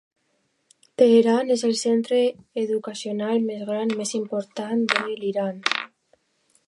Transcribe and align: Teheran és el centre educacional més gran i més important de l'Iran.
Teheran 1.01 1.51
és 1.55 1.63
el 1.67 1.73
centre 1.81 2.21
educacional 2.61 3.45
més 3.51 3.61
gran 3.71 3.93
i 3.93 3.99
més 4.01 4.15
important 4.21 4.83
de 4.95 5.07
l'Iran. 5.21 5.63